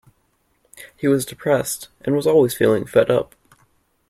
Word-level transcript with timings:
He 0.97 1.07
was 1.07 1.27
depressed, 1.27 1.89
and 2.03 2.15
was 2.15 2.25
always 2.25 2.55
feeling 2.55 2.87
fed 2.87 3.11
up. 3.11 3.35